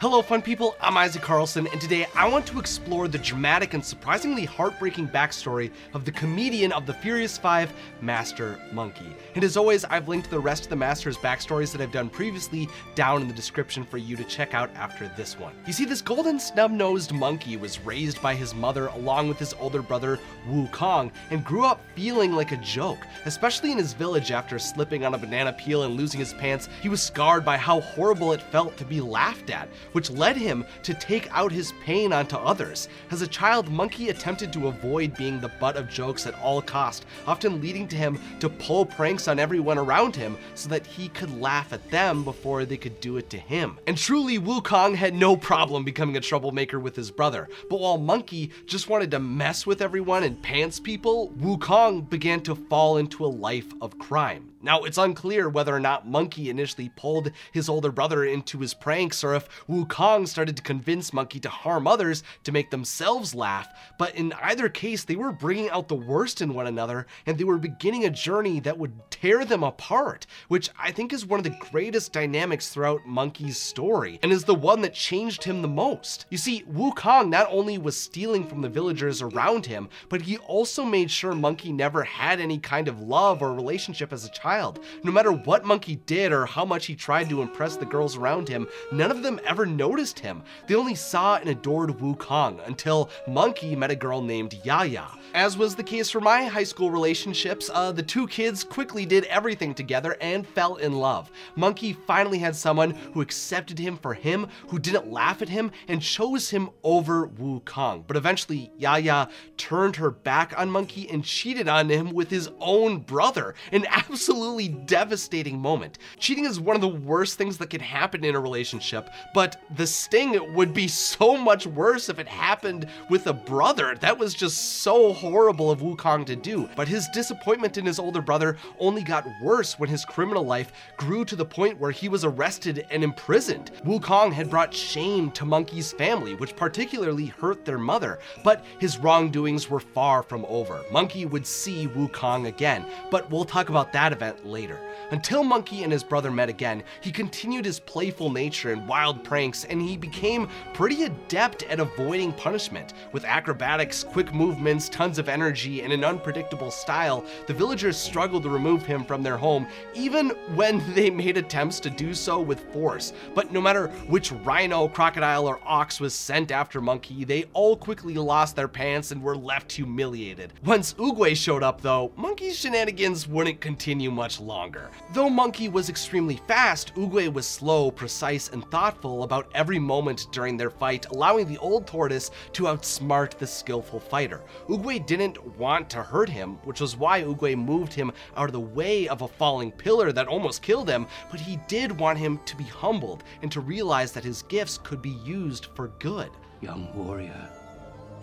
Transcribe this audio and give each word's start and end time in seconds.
Hello 0.00 0.22
fun 0.22 0.42
people, 0.42 0.76
I'm 0.80 0.96
Isaac 0.96 1.22
Carlson, 1.22 1.66
and 1.66 1.80
today 1.80 2.06
I 2.14 2.28
want 2.28 2.46
to 2.46 2.60
explore 2.60 3.08
the 3.08 3.18
dramatic 3.18 3.74
and 3.74 3.84
surprisingly 3.84 4.44
heartbreaking 4.44 5.08
backstory 5.08 5.72
of 5.92 6.04
the 6.04 6.12
comedian 6.12 6.70
of 6.70 6.86
the 6.86 6.94
Furious 6.94 7.36
Five, 7.36 7.72
Master 8.00 8.60
Monkey. 8.70 9.12
And 9.34 9.42
as 9.42 9.56
always, 9.56 9.84
I've 9.84 10.06
linked 10.06 10.30
the 10.30 10.38
rest 10.38 10.62
of 10.62 10.70
the 10.70 10.76
Master's 10.76 11.16
backstories 11.16 11.72
that 11.72 11.80
I've 11.80 11.90
done 11.90 12.10
previously 12.10 12.68
down 12.94 13.22
in 13.22 13.26
the 13.26 13.34
description 13.34 13.82
for 13.82 13.98
you 13.98 14.14
to 14.14 14.22
check 14.22 14.54
out 14.54 14.70
after 14.76 15.10
this 15.16 15.36
one. 15.36 15.52
You 15.66 15.72
see, 15.72 15.84
this 15.84 16.00
golden 16.00 16.38
snub-nosed 16.38 17.10
monkey 17.10 17.56
was 17.56 17.80
raised 17.80 18.22
by 18.22 18.36
his 18.36 18.54
mother 18.54 18.86
along 18.86 19.26
with 19.26 19.40
his 19.40 19.52
older 19.54 19.82
brother, 19.82 20.20
Wu 20.48 20.68
Kong, 20.68 21.10
and 21.30 21.44
grew 21.44 21.64
up 21.64 21.80
feeling 21.96 22.34
like 22.34 22.52
a 22.52 22.56
joke, 22.58 23.04
especially 23.24 23.72
in 23.72 23.78
his 23.78 23.94
village 23.94 24.30
after 24.30 24.60
slipping 24.60 25.04
on 25.04 25.14
a 25.14 25.18
banana 25.18 25.52
peel 25.54 25.82
and 25.82 25.96
losing 25.96 26.20
his 26.20 26.34
pants, 26.34 26.68
he 26.80 26.88
was 26.88 27.02
scarred 27.02 27.44
by 27.44 27.56
how 27.56 27.80
horrible 27.80 28.32
it 28.32 28.40
felt 28.40 28.76
to 28.76 28.84
be 28.84 29.00
laughed 29.00 29.50
at, 29.50 29.68
which 29.98 30.10
led 30.10 30.36
him 30.36 30.64
to 30.84 30.94
take 30.94 31.28
out 31.32 31.50
his 31.50 31.72
pain 31.84 32.12
onto 32.12 32.36
others. 32.36 32.88
As 33.10 33.20
a 33.20 33.26
child, 33.26 33.68
Monkey 33.68 34.10
attempted 34.10 34.52
to 34.52 34.68
avoid 34.68 35.16
being 35.16 35.40
the 35.40 35.50
butt 35.58 35.76
of 35.76 35.90
jokes 35.90 36.24
at 36.24 36.40
all 36.40 36.62
cost, 36.62 37.04
often 37.26 37.60
leading 37.60 37.88
to 37.88 37.96
him 37.96 38.16
to 38.38 38.48
pull 38.48 38.86
pranks 38.86 39.26
on 39.26 39.40
everyone 39.40 39.76
around 39.76 40.14
him 40.14 40.38
so 40.54 40.68
that 40.68 40.86
he 40.86 41.08
could 41.08 41.40
laugh 41.40 41.72
at 41.72 41.90
them 41.90 42.22
before 42.22 42.64
they 42.64 42.76
could 42.76 43.00
do 43.00 43.16
it 43.16 43.28
to 43.30 43.38
him. 43.38 43.76
And 43.88 43.98
truly, 43.98 44.38
Wukong 44.38 44.94
had 44.94 45.14
no 45.14 45.36
problem 45.36 45.82
becoming 45.82 46.16
a 46.16 46.20
troublemaker 46.20 46.78
with 46.78 46.94
his 46.94 47.10
brother, 47.10 47.48
but 47.68 47.80
while 47.80 47.98
Monkey 47.98 48.52
just 48.66 48.88
wanted 48.88 49.10
to 49.10 49.18
mess 49.18 49.66
with 49.66 49.82
everyone 49.82 50.22
and 50.22 50.40
pants 50.40 50.78
people, 50.78 51.32
Wukong 51.40 52.08
began 52.08 52.40
to 52.42 52.54
fall 52.54 52.98
into 52.98 53.24
a 53.24 53.26
life 53.26 53.72
of 53.80 53.98
crime. 53.98 54.52
Now, 54.60 54.82
it's 54.82 54.98
unclear 54.98 55.48
whether 55.48 55.74
or 55.74 55.80
not 55.80 56.08
Monkey 56.08 56.50
initially 56.50 56.90
pulled 56.96 57.30
his 57.52 57.68
older 57.68 57.92
brother 57.92 58.24
into 58.24 58.58
his 58.58 58.74
pranks 58.74 59.22
or 59.22 59.34
if 59.34 59.48
Wukong 59.68 59.87
started 59.88 60.56
to 60.56 60.62
convince 60.62 61.12
Monkey 61.12 61.40
to 61.40 61.48
harm 61.48 61.86
others 61.86 62.22
to 62.44 62.52
make 62.52 62.70
themselves 62.70 63.34
laugh, 63.34 63.68
but 63.98 64.14
in 64.14 64.32
either 64.42 64.68
case, 64.68 65.04
they 65.04 65.16
were 65.16 65.32
bringing 65.32 65.70
out 65.70 65.88
the 65.88 65.94
worst 65.94 66.40
in 66.40 66.54
one 66.54 66.66
another 66.66 67.06
and 67.26 67.36
they 67.36 67.44
were 67.44 67.58
beginning 67.58 68.04
a 68.04 68.10
journey 68.10 68.60
that 68.60 68.78
would 68.78 68.92
tear 69.10 69.44
them 69.44 69.62
apart, 69.62 70.26
which 70.48 70.70
I 70.78 70.92
think 70.92 71.12
is 71.12 71.26
one 71.26 71.40
of 71.40 71.44
the 71.44 71.58
greatest 71.70 72.12
dynamics 72.12 72.68
throughout 72.68 73.06
Monkey's 73.06 73.58
story 73.58 74.18
and 74.22 74.32
is 74.32 74.44
the 74.44 74.54
one 74.54 74.80
that 74.82 74.94
changed 74.94 75.44
him 75.44 75.62
the 75.62 75.68
most. 75.68 76.26
You 76.30 76.38
see, 76.38 76.64
Wukong 76.70 77.28
not 77.28 77.48
only 77.50 77.78
was 77.78 77.96
stealing 77.98 78.46
from 78.46 78.60
the 78.60 78.68
villagers 78.68 79.22
around 79.22 79.66
him, 79.66 79.88
but 80.08 80.22
he 80.22 80.38
also 80.38 80.84
made 80.84 81.10
sure 81.10 81.34
Monkey 81.34 81.72
never 81.72 82.04
had 82.04 82.40
any 82.40 82.58
kind 82.58 82.88
of 82.88 83.00
love 83.00 83.42
or 83.42 83.52
relationship 83.52 84.12
as 84.12 84.24
a 84.24 84.30
child. 84.30 84.80
No 85.02 85.12
matter 85.12 85.32
what 85.32 85.64
Monkey 85.64 85.96
did 86.06 86.32
or 86.32 86.46
how 86.46 86.64
much 86.64 86.86
he 86.86 86.94
tried 86.94 87.28
to 87.28 87.42
impress 87.42 87.76
the 87.76 87.86
girls 87.86 88.16
around 88.16 88.48
him, 88.48 88.68
none 88.92 89.10
of 89.10 89.22
them 89.22 89.40
ever 89.44 89.66
noticed 89.76 90.18
him. 90.18 90.42
They 90.66 90.74
only 90.74 90.94
saw 90.94 91.36
and 91.36 91.48
adored 91.48 91.90
Wukong 91.90 92.66
until 92.66 93.10
Monkey 93.26 93.76
met 93.76 93.90
a 93.90 93.96
girl 93.96 94.22
named 94.22 94.58
Yaya. 94.64 95.06
As 95.34 95.58
was 95.58 95.76
the 95.76 95.82
case 95.82 96.10
for 96.10 96.20
my 96.20 96.44
high 96.44 96.64
school 96.64 96.90
relationships, 96.90 97.70
uh, 97.72 97.92
the 97.92 98.02
two 98.02 98.26
kids 98.26 98.64
quickly 98.64 99.04
did 99.04 99.24
everything 99.24 99.74
together 99.74 100.16
and 100.20 100.46
fell 100.46 100.76
in 100.76 100.94
love. 100.94 101.30
Monkey 101.54 101.92
finally 101.92 102.38
had 102.38 102.56
someone 102.56 102.92
who 103.12 103.20
accepted 103.20 103.78
him 103.78 103.98
for 103.98 104.14
him, 104.14 104.48
who 104.68 104.78
didn't 104.78 105.12
laugh 105.12 105.42
at 105.42 105.48
him, 105.48 105.70
and 105.86 106.00
chose 106.00 106.48
him 106.48 106.70
over 106.82 107.28
Wukong. 107.28 108.04
But 108.06 108.16
eventually, 108.16 108.72
Yaya 108.78 109.28
turned 109.58 109.96
her 109.96 110.10
back 110.10 110.58
on 110.58 110.70
Monkey 110.70 111.08
and 111.10 111.24
cheated 111.24 111.68
on 111.68 111.90
him 111.90 112.12
with 112.12 112.30
his 112.30 112.50
own 112.58 113.00
brother, 113.00 113.54
an 113.70 113.86
absolutely 113.90 114.68
devastating 114.68 115.58
moment. 115.58 115.98
Cheating 116.18 116.46
is 116.46 116.58
one 116.58 116.76
of 116.76 116.82
the 116.82 116.88
worst 116.88 117.36
things 117.36 117.58
that 117.58 117.70
can 117.70 117.80
happen 117.80 118.24
in 118.24 118.34
a 118.34 118.40
relationship, 118.40 119.10
but 119.34 119.57
the 119.76 119.86
sting 119.86 120.54
would 120.54 120.72
be 120.72 120.88
so 120.88 121.36
much 121.36 121.66
worse 121.66 122.08
if 122.08 122.18
it 122.18 122.28
happened 122.28 122.86
with 123.10 123.26
a 123.26 123.32
brother. 123.32 123.96
That 124.00 124.18
was 124.18 124.34
just 124.34 124.82
so 124.82 125.12
horrible 125.12 125.70
of 125.70 125.80
Wukong 125.80 126.24
to 126.26 126.36
do, 126.36 126.68
but 126.74 126.88
his 126.88 127.08
disappointment 127.08 127.76
in 127.76 127.84
his 127.84 127.98
older 127.98 128.22
brother 128.22 128.56
only 128.78 129.02
got 129.02 129.26
worse 129.42 129.78
when 129.78 129.90
his 129.90 130.04
criminal 130.04 130.44
life 130.44 130.72
grew 130.96 131.24
to 131.26 131.36
the 131.36 131.44
point 131.44 131.78
where 131.78 131.90
he 131.90 132.08
was 132.08 132.24
arrested 132.24 132.86
and 132.90 133.04
imprisoned. 133.04 133.70
Wukong 133.84 134.32
had 134.32 134.50
brought 134.50 134.72
shame 134.72 135.30
to 135.32 135.44
Monkey's 135.44 135.92
family, 135.92 136.34
which 136.34 136.56
particularly 136.56 137.26
hurt 137.26 137.64
their 137.64 137.78
mother, 137.78 138.18
but 138.44 138.64
his 138.78 138.98
wrongdoings 138.98 139.68
were 139.68 139.80
far 139.80 140.22
from 140.22 140.46
over. 140.48 140.82
Monkey 140.90 141.26
would 141.26 141.46
see 141.46 141.86
Wukong 141.88 142.46
again, 142.46 142.84
but 143.10 143.30
we'll 143.30 143.44
talk 143.44 143.68
about 143.68 143.92
that 143.92 144.12
event 144.12 144.46
later. 144.46 144.80
Until 145.10 145.44
Monkey 145.44 145.82
and 145.82 145.92
his 145.92 146.04
brother 146.04 146.30
met 146.30 146.48
again, 146.48 146.82
he 147.00 147.12
continued 147.12 147.64
his 147.64 147.80
playful 147.80 148.30
nature 148.30 148.72
and 148.72 148.88
wild 148.88 149.24
pranks, 149.24 149.47
and 149.68 149.80
he 149.80 149.96
became 149.96 150.48
pretty 150.74 151.04
adept 151.04 151.62
at 151.64 151.80
avoiding 151.80 152.32
punishment. 152.32 152.94
With 153.12 153.24
acrobatics, 153.24 154.04
quick 154.04 154.34
movements, 154.34 154.88
tons 154.88 155.18
of 155.18 155.28
energy 155.28 155.82
and 155.82 155.92
an 155.92 156.04
unpredictable 156.04 156.70
style, 156.70 157.24
the 157.46 157.54
villagers 157.54 157.96
struggled 157.96 158.42
to 158.42 158.50
remove 158.50 158.84
him 158.84 159.04
from 159.04 159.22
their 159.22 159.36
home, 159.36 159.66
even 159.94 160.30
when 160.54 160.82
they 160.94 161.10
made 161.10 161.36
attempts 161.36 161.80
to 161.80 161.90
do 161.90 162.14
so 162.14 162.40
with 162.40 162.72
force. 162.72 163.12
But 163.34 163.52
no 163.52 163.60
matter 163.60 163.88
which 164.08 164.32
rhino, 164.32 164.88
crocodile, 164.88 165.46
or 165.46 165.60
ox 165.64 166.00
was 166.00 166.14
sent 166.14 166.50
after 166.50 166.80
Monkey, 166.80 167.24
they 167.24 167.44
all 167.52 167.76
quickly 167.76 168.14
lost 168.14 168.56
their 168.56 168.68
pants 168.68 169.10
and 169.10 169.22
were 169.22 169.36
left 169.36 169.72
humiliated. 169.72 170.52
Once 170.64 170.94
Oogway 170.94 171.36
showed 171.36 171.62
up 171.62 171.80
though, 171.80 172.12
Monkey's 172.16 172.58
shenanigans 172.58 173.26
wouldn't 173.26 173.60
continue 173.60 174.10
much 174.10 174.40
longer. 174.40 174.90
Though 175.12 175.30
Monkey 175.30 175.68
was 175.68 175.88
extremely 175.88 176.40
fast, 176.48 176.94
Oogway 176.94 177.32
was 177.32 177.46
slow, 177.46 177.90
precise, 177.90 178.48
and 178.48 178.68
thoughtful 178.70 179.22
about 179.22 179.37
every 179.54 179.78
moment 179.78 180.26
during 180.32 180.56
their 180.56 180.70
fight, 180.70 181.06
allowing 181.06 181.46
the 181.46 181.58
old 181.58 181.86
tortoise 181.86 182.30
to 182.54 182.64
outsmart 182.64 183.38
the 183.38 183.46
skillful 183.46 184.00
fighter. 184.00 184.42
Oogway 184.68 185.06
didn't 185.06 185.56
want 185.56 185.88
to 185.90 186.02
hurt 186.02 186.28
him, 186.28 186.54
which 186.64 186.80
was 186.80 186.96
why 186.96 187.22
Oogway 187.22 187.56
moved 187.56 187.92
him 187.92 188.12
out 188.36 188.46
of 188.46 188.52
the 188.52 188.60
way 188.60 189.08
of 189.08 189.22
a 189.22 189.28
falling 189.28 189.70
pillar 189.70 190.12
that 190.12 190.28
almost 190.28 190.62
killed 190.62 190.88
him, 190.88 191.06
but 191.30 191.40
he 191.40 191.58
did 191.68 191.98
want 191.98 192.18
him 192.18 192.40
to 192.44 192.56
be 192.56 192.64
humbled 192.64 193.24
and 193.42 193.52
to 193.52 193.60
realize 193.60 194.12
that 194.12 194.24
his 194.24 194.42
gifts 194.42 194.78
could 194.78 195.00
be 195.02 195.16
used 195.24 195.66
for 195.74 195.88
good. 195.98 196.30
Young 196.60 196.88
warrior, 196.94 197.50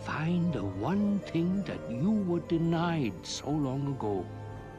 find 0.06 0.54
the 0.54 0.64
one 0.64 1.20
thing 1.20 1.64
that 1.64 1.80
you 1.90 2.12
were 2.12 2.42
denied 2.42 3.14
so 3.26 3.50
long 3.50 3.88
ago. 3.88 4.26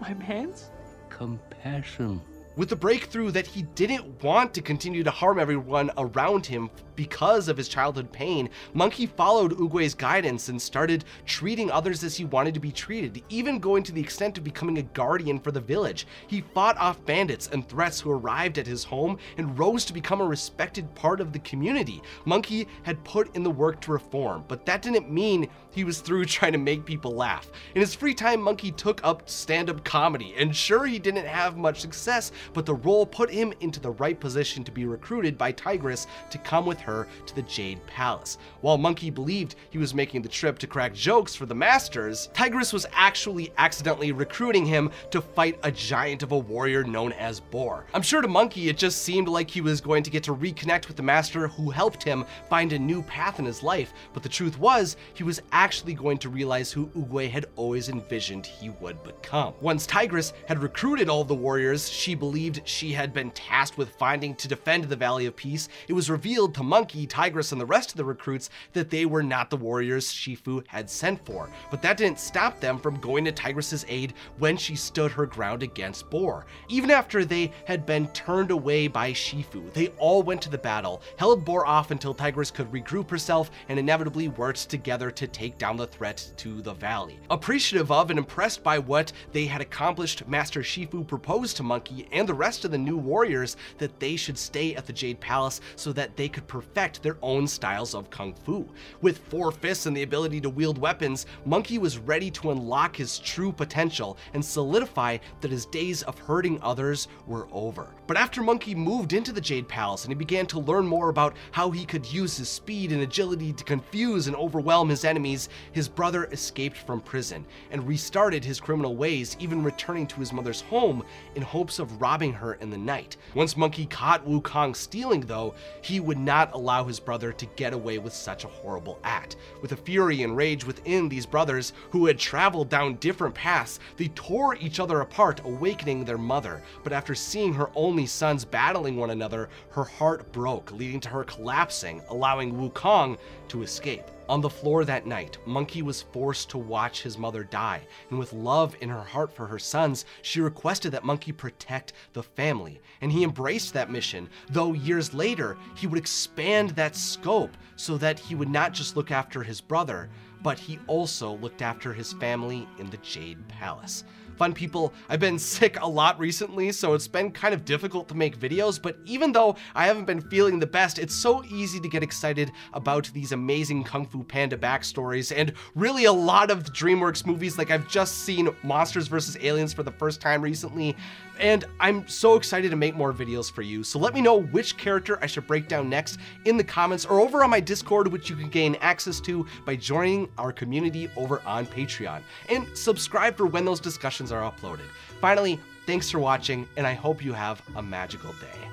My 0.00 0.14
pants? 0.14 0.70
Compassion. 1.08 2.20
With 2.56 2.70
the 2.70 2.76
breakthrough 2.76 3.32
that 3.32 3.46
he 3.46 3.62
didn't 3.74 4.22
want 4.22 4.54
to 4.54 4.62
continue 4.62 5.04
to 5.04 5.10
harm 5.10 5.38
everyone 5.38 5.90
around 5.98 6.46
him 6.46 6.70
because 6.94 7.48
of 7.48 7.56
his 7.58 7.68
childhood 7.68 8.10
pain, 8.10 8.48
Monkey 8.72 9.04
followed 9.04 9.58
Oogway's 9.58 9.94
guidance 9.94 10.48
and 10.48 10.60
started 10.60 11.04
treating 11.26 11.70
others 11.70 12.02
as 12.02 12.16
he 12.16 12.24
wanted 12.24 12.54
to 12.54 12.60
be 12.60 12.72
treated, 12.72 13.22
even 13.28 13.58
going 13.58 13.82
to 13.82 13.92
the 13.92 14.00
extent 14.00 14.38
of 14.38 14.44
becoming 14.44 14.78
a 14.78 14.82
guardian 14.82 15.38
for 15.38 15.50
the 15.50 15.60
village. 15.60 16.06
He 16.28 16.40
fought 16.54 16.78
off 16.78 17.04
bandits 17.04 17.48
and 17.48 17.68
threats 17.68 18.00
who 18.00 18.10
arrived 18.10 18.56
at 18.56 18.66
his 18.66 18.84
home 18.84 19.18
and 19.36 19.58
rose 19.58 19.84
to 19.84 19.92
become 19.92 20.22
a 20.22 20.26
respected 20.26 20.94
part 20.94 21.20
of 21.20 21.34
the 21.34 21.38
community. 21.40 22.02
Monkey 22.24 22.66
had 22.84 23.04
put 23.04 23.36
in 23.36 23.42
the 23.42 23.50
work 23.50 23.82
to 23.82 23.92
reform, 23.92 24.44
but 24.48 24.64
that 24.64 24.80
didn't 24.80 25.10
mean 25.10 25.46
he 25.70 25.84
was 25.84 26.00
through 26.00 26.24
trying 26.24 26.52
to 26.52 26.58
make 26.58 26.86
people 26.86 27.14
laugh. 27.14 27.50
In 27.74 27.82
his 27.82 27.94
free 27.94 28.14
time, 28.14 28.40
Monkey 28.40 28.72
took 28.72 29.04
up 29.04 29.28
stand-up 29.28 29.84
comedy, 29.84 30.34
and 30.38 30.56
sure 30.56 30.86
he 30.86 30.98
didn't 30.98 31.26
have 31.26 31.58
much 31.58 31.82
success, 31.82 32.32
but 32.52 32.66
the 32.66 32.74
role 32.74 33.06
put 33.06 33.30
him 33.30 33.52
into 33.60 33.80
the 33.80 33.90
right 33.90 34.18
position 34.18 34.64
to 34.64 34.72
be 34.72 34.86
recruited 34.86 35.38
by 35.38 35.52
Tigress 35.52 36.06
to 36.30 36.38
come 36.38 36.66
with 36.66 36.80
her 36.80 37.06
to 37.26 37.34
the 37.34 37.42
Jade 37.42 37.84
Palace. 37.86 38.38
While 38.60 38.78
Monkey 38.78 39.10
believed 39.10 39.56
he 39.70 39.78
was 39.78 39.94
making 39.94 40.22
the 40.22 40.28
trip 40.28 40.58
to 40.60 40.66
crack 40.66 40.94
jokes 40.94 41.34
for 41.34 41.46
the 41.46 41.54
Masters, 41.54 42.28
Tigress 42.34 42.72
was 42.72 42.86
actually 42.92 43.52
accidentally 43.58 44.12
recruiting 44.12 44.66
him 44.66 44.90
to 45.10 45.20
fight 45.20 45.58
a 45.62 45.70
giant 45.70 46.22
of 46.22 46.32
a 46.32 46.38
warrior 46.38 46.84
known 46.84 47.12
as 47.12 47.40
Boar. 47.40 47.86
I'm 47.94 48.02
sure 48.02 48.22
to 48.22 48.28
Monkey 48.28 48.68
it 48.68 48.78
just 48.78 49.02
seemed 49.02 49.28
like 49.28 49.50
he 49.50 49.60
was 49.60 49.80
going 49.80 50.02
to 50.02 50.10
get 50.10 50.22
to 50.24 50.34
reconnect 50.34 50.88
with 50.88 50.96
the 50.96 51.02
Master 51.02 51.48
who 51.48 51.70
helped 51.70 52.02
him 52.02 52.24
find 52.48 52.72
a 52.72 52.78
new 52.78 53.02
path 53.02 53.38
in 53.38 53.44
his 53.44 53.62
life, 53.62 53.92
but 54.12 54.22
the 54.22 54.28
truth 54.28 54.58
was, 54.58 54.96
he 55.14 55.24
was 55.24 55.40
actually 55.52 55.94
going 55.94 56.18
to 56.18 56.28
realize 56.28 56.72
who 56.72 56.86
Oogway 56.88 57.30
had 57.30 57.46
always 57.56 57.88
envisioned 57.88 58.46
he 58.46 58.70
would 58.70 59.02
become. 59.02 59.54
Once 59.60 59.86
Tigress 59.86 60.32
had 60.46 60.62
recruited 60.62 61.08
all 61.08 61.24
the 61.24 61.34
warriors 61.34 61.88
she 61.88 62.14
believed 62.14 62.35
believed 62.36 62.60
she 62.68 62.92
had 62.92 63.14
been 63.14 63.30
tasked 63.30 63.78
with 63.78 63.96
finding 63.96 64.34
to 64.34 64.46
defend 64.46 64.84
the 64.84 64.94
Valley 64.94 65.24
of 65.24 65.34
Peace, 65.34 65.70
it 65.88 65.94
was 65.94 66.10
revealed 66.10 66.54
to 66.54 66.62
Monkey, 66.62 67.06
Tigress, 67.06 67.50
and 67.50 67.58
the 67.58 67.64
rest 67.64 67.92
of 67.92 67.96
the 67.96 68.04
recruits 68.04 68.50
that 68.74 68.90
they 68.90 69.06
were 69.06 69.22
not 69.22 69.48
the 69.48 69.56
warriors 69.56 70.12
Shifu 70.12 70.62
had 70.66 70.90
sent 70.90 71.24
for. 71.24 71.48
But 71.70 71.80
that 71.80 71.96
didn't 71.96 72.20
stop 72.20 72.60
them 72.60 72.78
from 72.78 73.00
going 73.00 73.24
to 73.24 73.32
Tigress's 73.32 73.86
aid 73.88 74.12
when 74.36 74.58
she 74.58 74.76
stood 74.76 75.12
her 75.12 75.24
ground 75.24 75.62
against 75.62 76.10
Boar. 76.10 76.44
Even 76.68 76.90
after 76.90 77.24
they 77.24 77.52
had 77.64 77.86
been 77.86 78.06
turned 78.08 78.50
away 78.50 78.86
by 78.86 79.12
Shifu, 79.12 79.72
they 79.72 79.88
all 79.96 80.22
went 80.22 80.42
to 80.42 80.50
the 80.50 80.58
battle, 80.58 81.00
held 81.16 81.42
Boar 81.42 81.64
off 81.64 81.90
until 81.90 82.12
Tigress 82.12 82.50
could 82.50 82.70
regroup 82.70 83.08
herself, 83.08 83.50
and 83.70 83.78
inevitably 83.78 84.28
worked 84.28 84.68
together 84.68 85.10
to 85.10 85.26
take 85.26 85.56
down 85.56 85.78
the 85.78 85.86
threat 85.86 86.30
to 86.36 86.60
the 86.60 86.74
valley. 86.74 87.18
Appreciative 87.30 87.90
of 87.90 88.10
and 88.10 88.18
impressed 88.18 88.62
by 88.62 88.78
what 88.78 89.10
they 89.32 89.46
had 89.46 89.62
accomplished, 89.62 90.28
Master 90.28 90.60
Shifu 90.60 91.06
proposed 91.06 91.56
to 91.56 91.62
Monkey 91.62 92.06
and 92.12 92.25
and 92.26 92.30
the 92.32 92.34
rest 92.34 92.64
of 92.64 92.72
the 92.72 92.78
new 92.78 92.96
warriors 92.96 93.56
that 93.78 94.00
they 94.00 94.16
should 94.16 94.36
stay 94.36 94.74
at 94.74 94.84
the 94.84 94.92
Jade 94.92 95.20
Palace 95.20 95.60
so 95.76 95.92
that 95.92 96.16
they 96.16 96.28
could 96.28 96.44
perfect 96.48 97.00
their 97.00 97.18
own 97.22 97.46
styles 97.46 97.94
of 97.94 98.10
kung 98.10 98.34
fu. 98.34 98.68
With 99.00 99.18
four 99.18 99.52
fists 99.52 99.86
and 99.86 99.96
the 99.96 100.02
ability 100.02 100.40
to 100.40 100.50
wield 100.50 100.76
weapons, 100.76 101.26
Monkey 101.44 101.78
was 101.78 101.98
ready 101.98 102.28
to 102.32 102.50
unlock 102.50 102.96
his 102.96 103.20
true 103.20 103.52
potential 103.52 104.18
and 104.34 104.44
solidify 104.44 105.18
that 105.40 105.52
his 105.52 105.66
days 105.66 106.02
of 106.02 106.18
hurting 106.18 106.58
others 106.62 107.06
were 107.28 107.46
over. 107.52 107.86
But 108.08 108.16
after 108.16 108.42
Monkey 108.42 108.74
moved 108.74 109.12
into 109.12 109.30
the 109.30 109.40
Jade 109.40 109.68
Palace 109.68 110.02
and 110.02 110.10
he 110.10 110.16
began 110.16 110.46
to 110.46 110.58
learn 110.58 110.84
more 110.84 111.10
about 111.10 111.36
how 111.52 111.70
he 111.70 111.84
could 111.84 112.12
use 112.12 112.36
his 112.36 112.48
speed 112.48 112.90
and 112.90 113.02
agility 113.02 113.52
to 113.52 113.62
confuse 113.62 114.26
and 114.26 114.34
overwhelm 114.34 114.88
his 114.88 115.04
enemies, 115.04 115.48
his 115.70 115.88
brother 115.88 116.24
escaped 116.32 116.76
from 116.76 117.00
prison 117.00 117.46
and 117.70 117.86
restarted 117.86 118.44
his 118.44 118.58
criminal 118.58 118.96
ways, 118.96 119.36
even 119.38 119.62
returning 119.62 120.08
to 120.08 120.18
his 120.18 120.32
mother's 120.32 120.62
home 120.62 121.04
in 121.36 121.42
hopes 121.42 121.78
of 121.78 122.00
robbing 122.00 122.15
her 122.16 122.54
in 122.54 122.70
the 122.70 122.78
night. 122.78 123.16
Once 123.34 123.56
Monkey 123.56 123.86
caught 123.86 124.26
Wukong 124.26 124.74
stealing, 124.74 125.20
though, 125.20 125.54
he 125.82 126.00
would 126.00 126.18
not 126.18 126.54
allow 126.54 126.84
his 126.84 126.98
brother 126.98 127.32
to 127.32 127.46
get 127.56 127.72
away 127.72 127.98
with 127.98 128.12
such 128.12 128.44
a 128.44 128.48
horrible 128.48 128.98
act. 129.04 129.36
With 129.60 129.72
a 129.72 129.76
fury 129.76 130.22
and 130.22 130.36
rage 130.36 130.64
within 130.64 131.08
these 131.08 131.26
brothers, 131.26 131.74
who 131.90 132.06
had 132.06 132.18
traveled 132.18 132.70
down 132.70 132.96
different 132.96 133.34
paths, 133.34 133.78
they 133.96 134.08
tore 134.08 134.56
each 134.56 134.80
other 134.80 135.00
apart, 135.00 135.40
awakening 135.44 136.04
their 136.04 136.18
mother. 136.18 136.62
But 136.82 136.92
after 136.92 137.14
seeing 137.14 137.52
her 137.54 137.70
only 137.74 138.06
sons 138.06 138.44
battling 138.44 138.96
one 138.96 139.10
another, 139.10 139.48
her 139.70 139.84
heart 139.84 140.32
broke, 140.32 140.72
leading 140.72 141.00
to 141.00 141.08
her 141.10 141.24
collapsing, 141.24 142.02
allowing 142.08 142.54
Wukong 142.54 143.18
to 143.48 143.62
escape. 143.62 144.04
On 144.28 144.40
the 144.40 144.50
floor 144.50 144.84
that 144.84 145.06
night, 145.06 145.38
Monkey 145.46 145.82
was 145.82 146.02
forced 146.02 146.50
to 146.50 146.58
watch 146.58 147.02
his 147.02 147.16
mother 147.16 147.44
die, 147.44 147.86
and 148.10 148.18
with 148.18 148.32
love 148.32 148.74
in 148.80 148.88
her 148.88 149.04
heart 149.04 149.32
for 149.32 149.46
her 149.46 149.58
sons, 149.58 150.04
she 150.22 150.40
requested 150.40 150.90
that 150.92 151.04
Monkey 151.04 151.30
protect 151.30 151.92
the 152.12 152.24
family, 152.24 152.80
and 153.00 153.12
he 153.12 153.22
embraced 153.22 153.72
that 153.74 153.90
mission, 153.90 154.28
though 154.50 154.72
years 154.72 155.14
later, 155.14 155.56
he 155.76 155.86
would 155.86 155.98
expand 155.98 156.70
that 156.70 156.96
scope 156.96 157.56
so 157.76 157.96
that 157.98 158.18
he 158.18 158.34
would 158.34 158.50
not 158.50 158.72
just 158.72 158.96
look 158.96 159.12
after 159.12 159.44
his 159.44 159.60
brother, 159.60 160.10
but 160.42 160.58
he 160.58 160.80
also 160.88 161.36
looked 161.36 161.62
after 161.62 161.92
his 161.92 162.12
family 162.14 162.66
in 162.78 162.90
the 162.90 162.96
Jade 162.98 163.46
Palace. 163.46 164.02
Fun 164.36 164.52
people, 164.52 164.92
I've 165.08 165.20
been 165.20 165.38
sick 165.38 165.80
a 165.80 165.88
lot 165.88 166.18
recently, 166.18 166.70
so 166.70 166.92
it's 166.92 167.08
been 167.08 167.30
kind 167.30 167.54
of 167.54 167.64
difficult 167.64 168.06
to 168.08 168.14
make 168.14 168.38
videos, 168.38 168.80
but 168.80 168.98
even 169.06 169.32
though 169.32 169.56
I 169.74 169.86
haven't 169.86 170.04
been 170.04 170.20
feeling 170.20 170.58
the 170.58 170.66
best, 170.66 170.98
it's 170.98 171.14
so 171.14 171.42
easy 171.44 171.80
to 171.80 171.88
get 171.88 172.02
excited 172.02 172.52
about 172.74 173.10
these 173.14 173.32
amazing 173.32 173.84
Kung 173.84 174.04
Fu 174.04 174.22
Panda 174.22 174.58
backstories, 174.58 175.34
and 175.34 175.54
really 175.74 176.04
a 176.04 176.12
lot 176.12 176.50
of 176.50 176.64
DreamWorks 176.64 177.24
movies, 177.24 177.56
like 177.56 177.70
I've 177.70 177.88
just 177.88 178.24
seen 178.24 178.50
Monsters 178.62 179.08
vs. 179.08 179.38
Aliens 179.40 179.72
for 179.72 179.82
the 179.82 179.92
first 179.92 180.20
time 180.20 180.42
recently, 180.42 180.94
and 181.40 181.64
I'm 181.80 182.06
so 182.06 182.36
excited 182.36 182.70
to 182.70 182.76
make 182.76 182.94
more 182.94 183.14
videos 183.14 183.50
for 183.50 183.62
you, 183.62 183.84
so 183.84 183.98
let 183.98 184.12
me 184.12 184.20
know 184.20 184.42
which 184.42 184.76
character 184.76 185.18
I 185.22 185.26
should 185.26 185.46
break 185.46 185.66
down 185.66 185.88
next 185.88 186.18
in 186.44 186.58
the 186.58 186.64
comments 186.64 187.06
or 187.06 187.20
over 187.20 187.42
on 187.42 187.48
my 187.48 187.60
Discord, 187.60 188.08
which 188.08 188.28
you 188.28 188.36
can 188.36 188.50
gain 188.50 188.76
access 188.82 189.18
to 189.20 189.46
by 189.64 189.76
joining 189.76 190.28
our 190.36 190.52
community 190.52 191.08
over 191.16 191.40
on 191.46 191.66
Patreon. 191.66 192.20
And 192.50 192.66
subscribe 192.76 193.36
for 193.36 193.46
when 193.46 193.64
those 193.64 193.80
discussions 193.80 194.25
are 194.32 194.50
uploaded. 194.50 194.88
Finally, 195.20 195.60
thanks 195.86 196.10
for 196.10 196.18
watching, 196.18 196.68
and 196.76 196.86
I 196.86 196.94
hope 196.94 197.24
you 197.24 197.32
have 197.32 197.62
a 197.76 197.82
magical 197.82 198.32
day. 198.34 198.68